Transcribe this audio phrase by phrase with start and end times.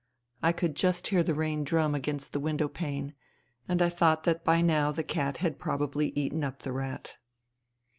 [0.41, 3.13] I could just hear the rain drum against the window pane;
[3.67, 7.17] and I thought that by now the cat had probably eaten up the rat.